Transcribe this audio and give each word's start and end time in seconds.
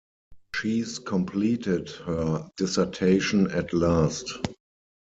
She's 0.55 0.97
completed 0.97 1.89
her 2.07 2.49
dissertation 2.57 3.51
at 3.51 3.71
last. 3.71 4.31